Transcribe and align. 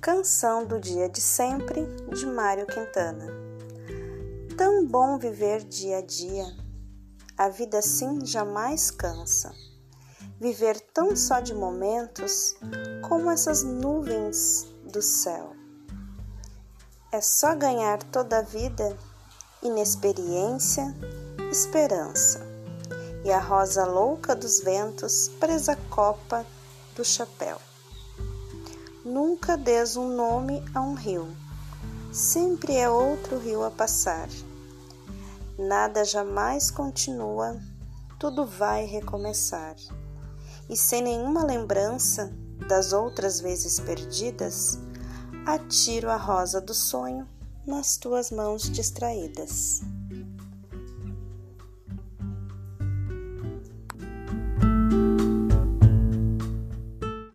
Canção 0.00 0.64
do 0.64 0.80
Dia 0.80 1.10
de 1.10 1.20
Sempre, 1.20 1.84
de 2.08 2.24
Mário 2.24 2.66
Quintana. 2.66 3.26
Tão 4.56 4.86
bom 4.86 5.18
viver 5.18 5.62
dia 5.62 5.98
a 5.98 6.00
dia, 6.00 6.46
a 7.36 7.50
vida 7.50 7.80
assim 7.80 8.24
jamais 8.24 8.90
cansa. 8.90 9.54
Viver 10.40 10.80
tão 10.94 11.14
só 11.14 11.40
de 11.40 11.54
momentos 11.54 12.56
como 13.06 13.30
essas 13.30 13.62
nuvens 13.62 14.74
do 14.90 15.02
céu. 15.02 15.54
É 17.12 17.20
só 17.20 17.54
ganhar 17.54 18.02
toda 18.04 18.38
a 18.38 18.42
vida, 18.42 18.96
inexperiência, 19.62 20.96
esperança. 21.52 22.40
E 23.22 23.30
a 23.30 23.38
rosa 23.38 23.84
louca 23.84 24.34
dos 24.34 24.60
ventos 24.60 25.28
presa 25.38 25.76
copa 25.90 26.46
do 26.96 27.04
chapéu. 27.04 27.60
Nunca 29.04 29.56
des 29.56 29.96
um 29.96 30.14
nome 30.14 30.62
a 30.74 30.82
um 30.82 30.92
rio, 30.92 31.26
sempre 32.12 32.76
é 32.76 32.90
outro 32.90 33.38
rio 33.38 33.64
a 33.64 33.70
passar. 33.70 34.28
Nada 35.58 36.04
jamais 36.04 36.70
continua, 36.70 37.58
tudo 38.18 38.44
vai 38.44 38.84
recomeçar. 38.84 39.74
E 40.68 40.76
sem 40.76 41.00
nenhuma 41.00 41.42
lembrança 41.42 42.30
das 42.68 42.92
outras 42.92 43.40
vezes 43.40 43.80
perdidas, 43.80 44.78
atiro 45.46 46.10
a 46.10 46.16
rosa 46.16 46.60
do 46.60 46.74
sonho 46.74 47.26
nas 47.66 47.96
tuas 47.96 48.30
mãos 48.30 48.70
distraídas. 48.70 49.80